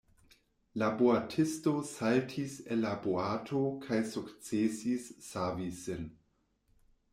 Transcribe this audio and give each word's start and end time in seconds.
La 0.81 0.85
boatisto 1.01 1.73
saltis 1.89 2.55
el 2.77 2.81
la 2.87 2.95
boato 3.05 3.63
kaj 3.85 4.01
sukcesis 4.15 5.07
savi 5.29 5.71
sin. 5.85 6.11